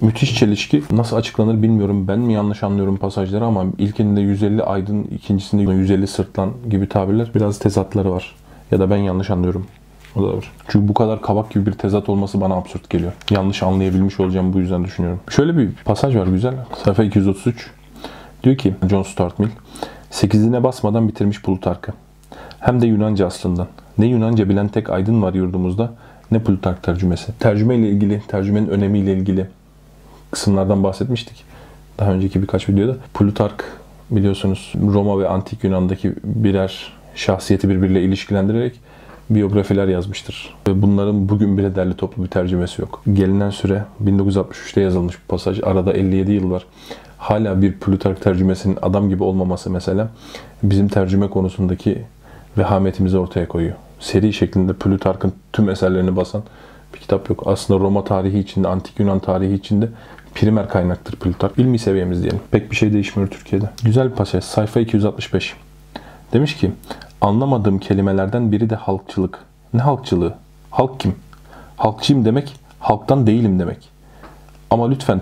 müthiş 0.00 0.34
çelişki 0.34 0.82
nasıl 0.90 1.16
açıklanır 1.16 1.62
bilmiyorum. 1.62 2.08
Ben 2.08 2.18
mi 2.18 2.32
yanlış 2.32 2.62
anlıyorum 2.62 2.96
pasajları 2.96 3.44
ama 3.44 3.64
ilkinde 3.78 4.20
150 4.20 4.62
aydın, 4.62 5.02
ikincisinde 5.02 5.72
150 5.72 6.06
sırtlan 6.06 6.50
gibi 6.70 6.88
tabirler 6.88 7.30
biraz 7.34 7.58
tezatları 7.58 8.12
var. 8.12 8.36
Ya 8.70 8.80
da 8.80 8.90
ben 8.90 8.96
yanlış 8.96 9.30
anlıyorum. 9.30 9.66
O 10.16 10.22
da 10.22 10.36
var. 10.36 10.52
Çünkü 10.68 10.88
bu 10.88 10.94
kadar 10.94 11.22
kabak 11.22 11.50
gibi 11.50 11.66
bir 11.66 11.72
tezat 11.72 12.08
olması 12.08 12.40
bana 12.40 12.54
absürt 12.54 12.90
geliyor. 12.90 13.12
Yanlış 13.30 13.62
anlayabilmiş 13.62 14.20
olacağım 14.20 14.52
bu 14.52 14.58
yüzden 14.58 14.84
düşünüyorum. 14.84 15.20
Şöyle 15.30 15.58
bir 15.58 15.70
pasaj 15.84 16.16
var 16.16 16.26
güzel. 16.26 16.54
Sayfa 16.84 17.04
233. 17.04 17.70
Diyor 18.42 18.56
ki 18.56 18.74
John 18.90 19.02
Stuart 19.02 19.38
Mill. 19.38 19.48
Sekizine 20.10 20.62
basmadan 20.64 21.08
bitirmiş 21.08 21.42
Plutark'ı. 21.42 21.92
Hem 22.60 22.82
de 22.82 22.86
Yunanca 22.86 23.26
aslından. 23.26 23.66
Ne 23.98 24.06
Yunanca 24.06 24.48
bilen 24.48 24.68
tek 24.68 24.90
aydın 24.90 25.22
var 25.22 25.34
yurdumuzda 25.34 25.92
Ne 26.30 26.38
Plutark 26.42 26.82
tercümesi? 26.82 27.32
Tercüme 27.38 27.76
ile 27.76 27.88
ilgili, 27.88 28.22
tercümenin 28.28 28.68
önemiyle 28.68 29.12
ilgili 29.12 29.46
kısımlardan 30.30 30.84
bahsetmiştik. 30.84 31.44
Daha 31.98 32.12
önceki 32.12 32.42
birkaç 32.42 32.68
videoda. 32.68 32.96
Plutark 33.14 33.64
biliyorsunuz 34.10 34.72
Roma 34.92 35.18
ve 35.18 35.28
Antik 35.28 35.64
Yunan'daki 35.64 36.14
birer 36.24 36.92
şahsiyeti 37.14 37.68
birbiriyle 37.68 38.02
ilişkilendirerek 38.02 38.80
biyografiler 39.30 39.88
yazmıştır. 39.88 40.54
Ve 40.68 40.82
bunların 40.82 41.28
bugün 41.28 41.58
bile 41.58 41.74
derli 41.74 41.94
toplu 41.94 42.22
bir 42.22 42.28
tercümesi 42.28 42.82
yok. 42.82 43.02
Gelinen 43.12 43.50
süre 43.50 43.84
1963'te 44.04 44.80
yazılmış 44.80 45.16
bir 45.16 45.28
pasaj. 45.28 45.60
Arada 45.62 45.92
57 45.92 46.32
yıl 46.32 46.50
var. 46.50 46.66
Hala 47.18 47.62
bir 47.62 47.72
Plutark 47.72 48.22
tercümesinin 48.22 48.78
adam 48.82 49.08
gibi 49.08 49.22
olmaması 49.22 49.70
mesela 49.70 50.10
bizim 50.62 50.88
tercüme 50.88 51.30
konusundaki 51.30 52.02
vehametimizi 52.58 53.18
ortaya 53.18 53.48
koyuyor. 53.48 53.74
Seri 54.00 54.32
şeklinde 54.32 54.72
Plutark'ın 54.72 55.32
tüm 55.52 55.68
eserlerini 55.68 56.16
basan 56.16 56.42
bir 56.94 56.98
kitap 56.98 57.30
yok. 57.30 57.42
Aslında 57.46 57.80
Roma 57.80 58.04
tarihi 58.04 58.38
içinde, 58.38 58.68
Antik 58.68 59.00
Yunan 59.00 59.18
tarihi 59.18 59.54
içinde 59.54 59.88
primer 60.34 60.68
kaynaktır 60.68 61.16
Plutark. 61.16 61.58
İlmi 61.58 61.78
seviyemiz 61.78 62.22
diyelim. 62.22 62.40
Pek 62.50 62.70
bir 62.70 62.76
şey 62.76 62.92
değişmiyor 62.92 63.30
Türkiye'de. 63.30 63.70
Güzel 63.84 64.10
bir 64.10 64.14
pasaj. 64.14 64.44
Sayfa 64.44 64.80
265. 64.80 65.54
Demiş 66.32 66.56
ki, 66.56 66.72
anlamadığım 67.20 67.78
kelimelerden 67.78 68.52
biri 68.52 68.70
de 68.70 68.74
halkçılık. 68.74 69.38
Ne 69.74 69.80
halkçılığı? 69.80 70.34
Halk 70.70 71.00
kim? 71.00 71.14
Halkçıyım 71.76 72.24
demek, 72.24 72.60
halktan 72.80 73.26
değilim 73.26 73.58
demek. 73.58 73.88
Ama 74.70 74.88
lütfen 74.88 75.20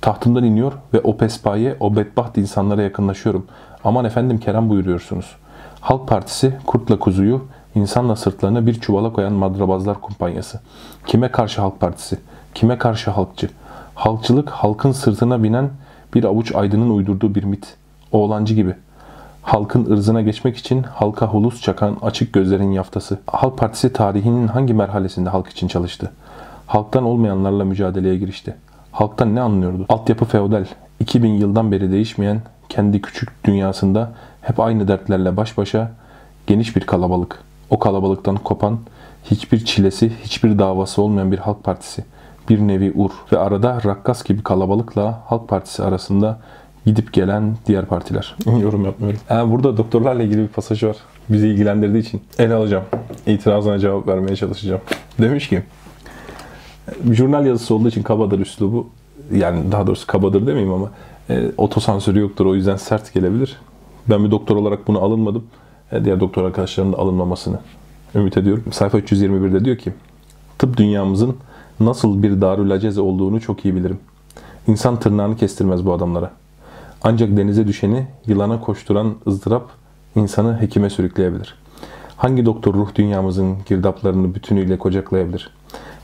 tahtımdan 0.00 0.44
iniyor 0.44 0.72
ve 0.94 1.00
o 1.00 1.16
pespaye, 1.16 1.76
o 1.80 1.96
bedbaht 1.96 2.38
insanlara 2.38 2.82
yakınlaşıyorum. 2.82 3.46
Aman 3.84 4.04
efendim 4.04 4.38
Kerem 4.38 4.68
buyuruyorsunuz. 4.68 5.36
Halk 5.80 6.08
Partisi 6.08 6.56
kurtla 6.66 6.98
kuzuyu, 6.98 7.44
insanla 7.78 8.16
sırtlarına 8.16 8.66
bir 8.66 8.74
çuvala 8.74 9.12
koyan 9.12 9.32
madrabazlar 9.32 10.00
kumpanyası. 10.00 10.60
Kime 11.06 11.30
karşı 11.30 11.60
Halk 11.60 11.80
Partisi? 11.80 12.18
Kime 12.54 12.78
karşı 12.78 13.10
halkçı? 13.10 13.50
Halkçılık 13.94 14.50
halkın 14.50 14.92
sırtına 14.92 15.42
binen 15.42 15.70
bir 16.14 16.24
avuç 16.24 16.54
aydının 16.54 16.90
uydurduğu 16.90 17.34
bir 17.34 17.44
mit. 17.44 17.76
Oğlancı 18.12 18.54
gibi. 18.54 18.74
Halkın 19.42 19.90
ırzına 19.90 20.22
geçmek 20.22 20.56
için 20.56 20.82
halka 20.82 21.26
hulus 21.26 21.62
çakan 21.62 21.96
açık 22.02 22.32
gözlerin 22.32 22.72
yaftası. 22.72 23.18
Halk 23.26 23.58
Partisi 23.58 23.92
tarihinin 23.92 24.48
hangi 24.48 24.74
merhalesinde 24.74 25.30
halk 25.30 25.48
için 25.48 25.68
çalıştı? 25.68 26.12
Halktan 26.66 27.04
olmayanlarla 27.04 27.64
mücadeleye 27.64 28.16
girişti. 28.16 28.56
Halktan 28.92 29.34
ne 29.34 29.40
anlıyordu? 29.40 29.86
Altyapı 29.88 30.24
feodal. 30.24 30.64
2000 31.00 31.32
yıldan 31.32 31.72
beri 31.72 31.92
değişmeyen 31.92 32.42
kendi 32.68 33.02
küçük 33.02 33.44
dünyasında 33.44 34.12
hep 34.42 34.60
aynı 34.60 34.88
dertlerle 34.88 35.36
baş 35.36 35.58
başa 35.58 35.90
geniş 36.46 36.76
bir 36.76 36.80
kalabalık. 36.80 37.47
O 37.70 37.78
kalabalıktan 37.78 38.36
kopan, 38.36 38.78
hiçbir 39.24 39.64
çilesi, 39.64 40.12
hiçbir 40.24 40.58
davası 40.58 41.02
olmayan 41.02 41.32
bir 41.32 41.38
halk 41.38 41.64
partisi. 41.64 42.04
Bir 42.48 42.58
nevi 42.58 42.92
ur 42.94 43.10
ve 43.32 43.38
arada 43.38 43.80
rakkas 43.84 44.24
gibi 44.24 44.42
kalabalıkla 44.42 45.22
halk 45.26 45.48
partisi 45.48 45.82
arasında 45.82 46.40
gidip 46.86 47.12
gelen 47.12 47.56
diğer 47.66 47.86
partiler. 47.86 48.36
Yorum 48.62 48.84
yapmıyorum. 48.84 49.20
Yani 49.30 49.52
burada 49.52 49.76
doktorlarla 49.76 50.22
ilgili 50.22 50.42
bir 50.42 50.48
pasaj 50.48 50.82
var. 50.82 50.96
Bizi 51.28 51.48
ilgilendirdiği 51.48 52.02
için 52.02 52.22
ele 52.38 52.54
alacağım. 52.54 52.84
İtirazına 53.26 53.78
cevap 53.78 54.08
vermeye 54.08 54.36
çalışacağım. 54.36 54.80
Demiş 55.20 55.48
ki, 55.48 55.62
jurnal 57.12 57.46
yazısı 57.46 57.74
olduğu 57.74 57.88
için 57.88 58.02
kabadır 58.02 58.38
üslubu. 58.38 58.86
Yani 59.32 59.72
daha 59.72 59.86
doğrusu 59.86 60.06
kabadır 60.06 60.46
demeyeyim 60.46 60.72
ama 60.72 60.90
e, 61.30 61.50
otosansürü 61.56 62.20
yoktur. 62.20 62.46
O 62.46 62.54
yüzden 62.54 62.76
sert 62.76 63.14
gelebilir. 63.14 63.56
Ben 64.10 64.24
bir 64.24 64.30
doktor 64.30 64.56
olarak 64.56 64.88
bunu 64.88 65.02
alınmadım. 65.02 65.44
E, 65.92 66.04
diğer 66.04 66.20
doktor 66.20 66.44
arkadaşlarımın 66.44 66.92
da 66.92 66.98
alınmamasını 66.98 67.58
ümit 68.14 68.36
ediyorum. 68.36 68.64
Sayfa 68.72 68.98
321'de 68.98 69.64
diyor 69.64 69.76
ki, 69.76 69.92
tıp 70.58 70.76
dünyamızın 70.76 71.36
nasıl 71.80 72.22
bir 72.22 72.40
darül 72.40 72.98
olduğunu 72.98 73.40
çok 73.40 73.64
iyi 73.64 73.76
bilirim. 73.76 73.98
İnsan 74.66 75.00
tırnağını 75.00 75.36
kestirmez 75.36 75.86
bu 75.86 75.92
adamlara. 75.92 76.30
Ancak 77.02 77.36
denize 77.36 77.66
düşeni, 77.66 78.06
yılana 78.26 78.60
koşturan 78.60 79.14
ızdırap 79.26 79.70
insanı 80.16 80.60
hekime 80.60 80.90
sürükleyebilir. 80.90 81.54
Hangi 82.16 82.46
doktor 82.46 82.74
ruh 82.74 82.94
dünyamızın 82.94 83.56
girdaplarını 83.66 84.34
bütünüyle 84.34 84.78
kocaklayabilir? 84.78 85.50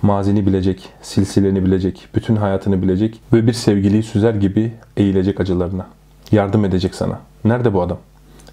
Mazini 0.03 0.47
bilecek, 0.47 0.89
silsileni 1.03 1.65
bilecek, 1.65 2.09
bütün 2.15 2.37
hayatını 2.37 2.83
bilecek 2.83 3.21
ve 3.33 3.47
bir 3.47 3.53
sevgiliyi 3.53 4.03
süzer 4.03 4.35
gibi 4.35 4.73
eğilecek 4.97 5.41
acılarına. 5.41 5.87
Yardım 6.33 6.65
edecek 6.65 6.95
sana. 6.95 7.21
Nerede 7.45 7.75
bu 7.75 7.83
adam? 7.83 7.99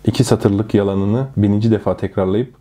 İki 0.05 0.23
satırlık 0.23 0.73
yalanını 0.73 1.27
bininci 1.37 1.71
defa 1.71 1.97
tekrarlayıp 1.97 2.53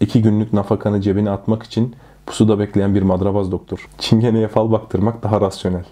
iki 0.00 0.22
günlük 0.22 0.52
nafakanı 0.52 1.00
cebine 1.00 1.30
atmak 1.30 1.62
için 1.62 1.96
pusuda 2.26 2.58
bekleyen 2.58 2.94
bir 2.94 3.02
madrabaz 3.02 3.52
doktor. 3.52 3.88
Çingeneye 3.98 4.48
fal 4.48 4.72
baktırmak 4.72 5.22
daha 5.22 5.40
rasyonel. 5.40 5.84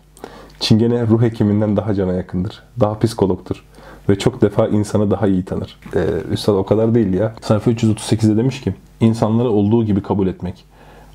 Çingene 0.61 1.07
ruh 1.07 1.23
hekiminden 1.23 1.77
daha 1.77 1.95
cana 1.95 2.13
yakındır. 2.13 2.63
Daha 2.81 2.99
psikologtur. 2.99 3.65
Ve 4.09 4.19
çok 4.19 4.43
defa 4.43 4.69
insanı 4.69 5.11
daha 5.11 5.27
iyi 5.27 5.45
tanır. 5.45 5.79
Ee, 5.97 6.07
Üstad 6.31 6.55
o 6.55 6.67
kadar 6.67 6.95
değil 6.95 7.15
ya. 7.15 7.35
Sayfa 7.43 7.71
338'de 7.71 8.37
demiş 8.37 8.61
ki, 8.61 8.75
insanları 9.01 9.51
olduğu 9.51 9.85
gibi 9.85 10.03
kabul 10.03 10.27
etmek. 10.27 10.65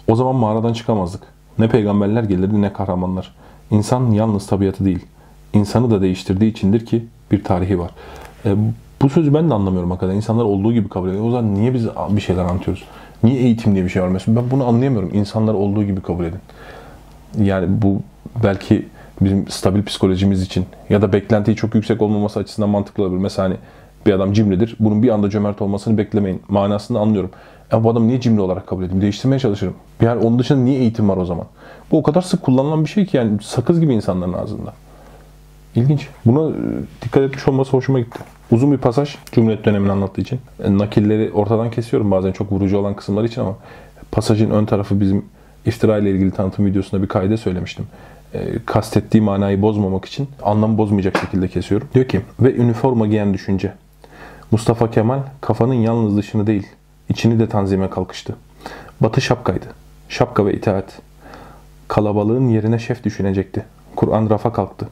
O 0.07 0.15
zaman 0.15 0.35
mağaradan 0.35 0.73
çıkamazdık. 0.73 1.21
Ne 1.59 1.69
peygamberler 1.69 2.23
gelirdi 2.23 2.61
ne 2.61 2.73
kahramanlar. 2.73 3.35
İnsan 3.71 4.11
yalnız 4.11 4.47
tabiatı 4.47 4.85
değil. 4.85 5.05
İnsanı 5.53 5.91
da 5.91 6.01
değiştirdiği 6.01 6.51
içindir 6.51 6.85
ki 6.85 7.05
bir 7.31 7.43
tarihi 7.43 7.79
var. 7.79 7.91
Ee, 8.45 8.55
bu 9.03 9.09
sözü 9.09 9.33
ben 9.33 9.49
de 9.49 9.53
anlamıyorum 9.53 9.91
hakikaten. 9.91 10.15
İnsanlar 10.15 10.43
olduğu 10.43 10.73
gibi 10.73 10.89
kabul 10.89 11.09
ediyor. 11.09 11.25
O 11.25 11.31
zaman 11.31 11.55
niye 11.55 11.73
biz 11.73 11.87
bir 12.09 12.21
şeyler 12.21 12.43
anlatıyoruz? 12.43 12.83
Niye 13.23 13.41
eğitim 13.41 13.75
diye 13.75 13.83
bir 13.83 13.89
şey 13.89 14.01
var 14.01 14.07
mesela? 14.07 14.41
Ben 14.41 14.51
bunu 14.51 14.67
anlayamıyorum. 14.67 15.09
İnsanlar 15.13 15.53
olduğu 15.53 15.83
gibi 15.83 16.01
kabul 16.01 16.25
edin. 16.25 16.39
Yani 17.41 17.81
bu 17.81 18.01
belki 18.43 18.85
bizim 19.21 19.47
stabil 19.47 19.83
psikolojimiz 19.83 20.41
için 20.41 20.65
ya 20.89 21.01
da 21.01 21.13
beklentiyi 21.13 21.57
çok 21.57 21.75
yüksek 21.75 22.01
olmaması 22.01 22.39
açısından 22.39 22.69
mantıklı 22.69 23.03
olabilir. 23.03 23.21
Mesela 23.21 23.49
hani 23.49 23.57
bir 24.05 24.13
adam 24.13 24.33
cimridir. 24.33 24.75
Bunun 24.79 25.03
bir 25.03 25.09
anda 25.09 25.29
cömert 25.29 25.61
olmasını 25.61 25.97
beklemeyin. 25.97 26.41
Manasını 26.47 26.99
anlıyorum. 26.99 27.29
Ama 27.71 27.83
bu 27.83 27.89
adam 27.89 28.07
niye 28.07 28.21
cimri 28.21 28.41
olarak 28.41 28.67
kabul 28.67 28.83
edeyim? 28.83 29.01
Değiştirmeye 29.01 29.39
çalışırım. 29.39 29.73
Yani 30.01 30.25
onun 30.25 30.39
dışında 30.39 30.59
niye 30.59 30.79
eğitim 30.79 31.09
var 31.09 31.17
o 31.17 31.25
zaman? 31.25 31.45
Bu 31.91 31.97
o 31.97 32.03
kadar 32.03 32.21
sık 32.21 32.41
kullanılan 32.41 32.85
bir 32.85 32.89
şey 32.89 33.05
ki 33.05 33.17
yani 33.17 33.31
sakız 33.41 33.79
gibi 33.79 33.93
insanların 33.93 34.33
ağzında. 34.33 34.73
İlginç. 35.75 36.07
Buna 36.25 36.49
e, 36.49 36.61
dikkat 37.01 37.23
etmiş 37.23 37.47
olması 37.47 37.71
hoşuma 37.71 37.99
gitti. 37.99 38.19
Uzun 38.51 38.71
bir 38.71 38.77
pasaj 38.77 39.15
Cumhuriyet 39.31 39.65
dönemini 39.65 39.91
anlattığı 39.91 40.21
için. 40.21 40.39
E, 40.63 40.77
nakilleri 40.77 41.31
ortadan 41.31 41.71
kesiyorum 41.71 42.11
bazen 42.11 42.31
çok 42.31 42.51
vurucu 42.51 42.77
olan 42.77 42.95
kısımlar 42.95 43.23
için 43.23 43.41
ama 43.41 43.55
pasajın 44.11 44.49
ön 44.49 44.65
tarafı 44.65 44.99
bizim 44.99 45.25
iftira 45.65 45.97
ile 45.97 46.11
ilgili 46.11 46.31
tanıtım 46.31 46.65
videosunda 46.65 47.03
bir 47.03 47.07
kaide 47.07 47.37
söylemiştim. 47.37 47.85
E, 48.33 48.39
kastettiği 48.65 49.23
manayı 49.23 49.61
bozmamak 49.61 50.05
için 50.05 50.29
anlamı 50.43 50.77
bozmayacak 50.77 51.17
şekilde 51.17 51.47
kesiyorum. 51.47 51.87
Diyor 51.93 52.07
ki 52.07 52.21
ve 52.39 52.55
üniforma 52.55 53.07
giyen 53.07 53.33
düşünce. 53.33 53.73
Mustafa 54.51 54.91
Kemal 54.91 55.19
kafanın 55.41 55.73
yalnız 55.73 56.17
dışını 56.17 56.47
değil, 56.47 56.67
içini 57.09 57.39
de 57.39 57.49
tanzime 57.49 57.89
kalkıştı. 57.89 58.35
Batı 59.01 59.21
şapkaydı. 59.21 59.65
Şapka 60.09 60.45
ve 60.45 60.53
itaat. 60.53 61.01
Kalabalığın 61.87 62.49
yerine 62.49 62.79
şef 62.79 63.03
düşünecekti. 63.03 63.65
Kur'an 63.95 64.29
rafa 64.29 64.53
kalktı. 64.53 64.87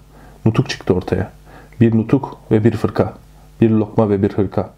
Nutuk 0.46 0.70
çıktı 0.70 0.94
ortaya. 0.94 1.32
Bir 1.82 1.98
nutuk 1.98 2.38
ve 2.52 2.64
bir 2.64 2.72
fırka. 2.72 3.14
Bir 3.62 3.70
lokma 3.70 4.10
ve 4.10 4.22
bir 4.22 4.34
hırka. 4.34 4.70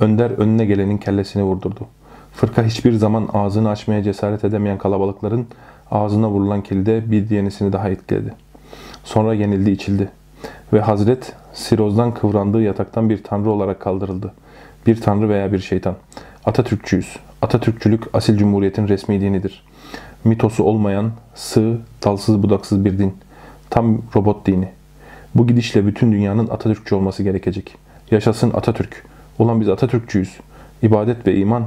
Önder 0.00 0.30
önüne 0.30 0.64
gelenin 0.64 0.98
kellesini 0.98 1.42
vurdurdu. 1.42 1.86
Fırka 2.32 2.62
hiçbir 2.62 2.92
zaman 2.92 3.28
ağzını 3.32 3.68
açmaya 3.68 4.02
cesaret 4.02 4.44
edemeyen 4.44 4.78
kalabalıkların 4.78 5.46
ağzına 5.90 6.30
vurulan 6.30 6.62
kilide 6.62 7.10
bir 7.10 7.30
yenisini 7.30 7.72
daha 7.72 7.88
etkiledi. 7.88 8.34
Sonra 9.04 9.34
yenildi 9.34 9.70
içildi. 9.70 10.08
Ve 10.72 10.80
Hazret 10.80 11.32
sirozdan 11.52 12.14
kıvrandığı 12.14 12.62
yataktan 12.62 13.10
bir 13.10 13.22
tanrı 13.22 13.50
olarak 13.50 13.80
kaldırıldı. 13.80 14.34
Bir 14.86 15.00
tanrı 15.00 15.28
veya 15.28 15.52
bir 15.52 15.58
şeytan. 15.58 15.94
Atatürkçüyüz. 16.44 17.16
Atatürkçülük 17.42 18.14
asil 18.14 18.36
cumhuriyetin 18.36 18.88
resmi 18.88 19.20
dinidir. 19.20 19.64
Mitosu 20.24 20.64
olmayan, 20.64 21.10
sığ, 21.34 21.78
dalsız 22.04 22.42
budaksız 22.42 22.84
bir 22.84 22.98
din. 22.98 23.16
Tam 23.70 23.98
robot 24.16 24.46
dini. 24.46 24.79
Bu 25.34 25.46
gidişle 25.46 25.86
bütün 25.86 26.12
dünyanın 26.12 26.48
Atatürkçü 26.48 26.94
olması 26.94 27.22
gerekecek. 27.22 27.76
Yaşasın 28.10 28.50
Atatürk. 28.54 29.04
Ulan 29.38 29.60
biz 29.60 29.68
Atatürkçüyüz. 29.68 30.36
İbadet 30.82 31.26
ve 31.26 31.36
iman 31.36 31.64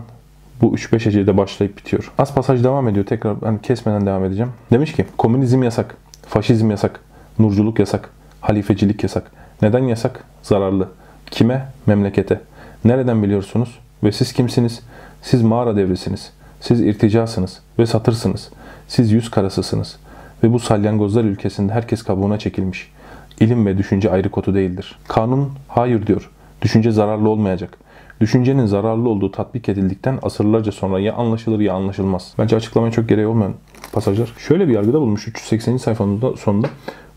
bu 0.62 0.76
3-5 0.76 1.06
hecede 1.06 1.38
başlayıp 1.38 1.78
bitiyor. 1.78 2.12
Az 2.18 2.36
pasaj 2.36 2.64
devam 2.64 2.88
ediyor. 2.88 3.06
Tekrar 3.06 3.42
ben 3.42 3.58
kesmeden 3.58 4.06
devam 4.06 4.26
edeceğim. 4.26 4.52
Demiş 4.72 4.94
ki 4.94 5.06
komünizm 5.18 5.64
yasak, 5.64 5.96
faşizm 6.28 6.72
yasak, 6.72 7.00
nurculuk 7.40 7.80
yasak, 7.80 8.10
halifecilik 8.42 9.04
yasak. 9.04 9.32
Neden 9.62 9.84
yasak? 9.84 10.24
Zararlı. 10.44 10.90
Kime? 11.32 11.68
Memlekete. 11.86 12.42
Nereden 12.86 13.24
biliyorsunuz? 13.24 13.80
Ve 14.04 14.12
siz 14.12 14.34
kimsiniz? 14.34 14.82
Siz 15.22 15.42
mağara 15.42 15.76
devrisiniz. 15.76 16.32
Siz 16.62 16.82
irticasınız 16.82 17.60
ve 17.80 17.86
satırsınız. 17.86 18.50
Siz 18.88 19.12
yüz 19.12 19.32
karasısınız. 19.32 19.96
Ve 20.44 20.54
bu 20.54 20.60
salyangozlar 20.60 21.24
ülkesinde 21.24 21.74
herkes 21.74 22.04
kabuğuna 22.04 22.40
çekilmiş. 22.40 22.92
İlim 23.40 23.66
ve 23.66 23.78
düşünce 23.78 24.12
ayrı 24.12 24.30
kotu 24.30 24.56
değildir. 24.56 25.00
Kanun 25.08 25.50
hayır 25.68 26.08
diyor. 26.08 26.30
Düşünce 26.62 26.92
zararlı 26.92 27.30
olmayacak. 27.30 27.78
Düşüncenin 28.22 28.66
zararlı 28.66 29.10
olduğu 29.10 29.32
tatbik 29.32 29.70
edildikten 29.70 30.20
asırlarca 30.22 30.72
sonra 30.72 31.00
ya 31.00 31.14
anlaşılır 31.14 31.60
ya 31.60 31.74
anlaşılmaz. 31.74 32.34
Bence 32.38 32.56
açıklamaya 32.56 32.92
çok 32.92 33.10
gereği 33.10 33.28
olmayan 33.28 33.54
pasajlar. 33.94 34.34
Şöyle 34.38 34.68
bir 34.68 34.74
yargıda 34.74 35.02
bulmuş 35.02 35.28
380. 35.28 35.78
sayfanın 35.78 36.22
da 36.22 36.38
sonunda. 36.38 36.68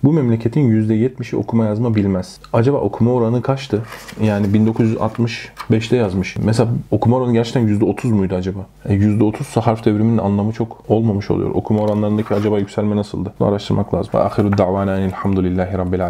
Bu 0.05 0.13
memleketin 0.13 0.89
%70'i 0.89 1.39
okuma 1.39 1.65
yazma 1.65 1.95
bilmez. 1.95 2.39
Acaba 2.53 2.79
okuma 2.79 3.13
oranı 3.13 3.43
kaçtı? 3.43 3.83
Yani 4.23 4.47
1965'te 4.47 5.97
yazmış. 5.97 6.37
Mesela 6.37 6.69
okuma 6.91 7.17
oranı 7.17 7.33
gerçekten 7.33 7.69
%30 7.69 8.07
muydu 8.07 8.35
acaba? 8.35 8.61
E 8.89 8.95
%30 8.95 9.41
ise 9.41 9.61
harf 9.61 9.85
devriminin 9.85 10.19
anlamı 10.19 10.53
çok 10.53 10.85
olmamış 10.89 11.31
oluyor. 11.31 11.51
Okuma 11.55 11.81
oranlarındaki 11.81 12.35
acaba 12.35 12.59
yükselme 12.59 12.97
nasıldı? 12.97 13.33
Bunu 13.41 13.49
araştırmak 13.49 13.95
lazım. 13.95 14.11
Ahiru 14.15 14.59
davana 14.59 15.01
elhamdülillahi 15.01 15.79
rabbil. 15.79 16.05